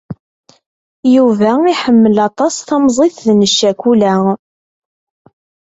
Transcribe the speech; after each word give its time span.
Yuba 1.15 1.49
iḥemmel 1.73 2.15
aṭas 2.27 2.55
tamẓiḍt 2.67 3.25
n 3.37 3.41
ccakula. 3.51 4.15